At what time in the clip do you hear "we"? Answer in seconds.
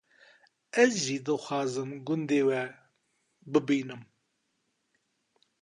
2.47-2.63